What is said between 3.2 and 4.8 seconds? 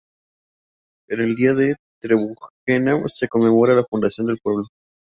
conmemora la fundación del pueblo.